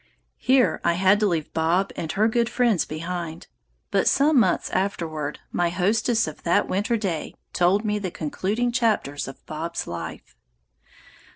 [0.39, 3.45] Here I had to leave Bob and her good friends behind;
[3.91, 9.27] but some months afterward my hostess of that winter day told me the concluding chapters
[9.27, 10.35] of Bob's life.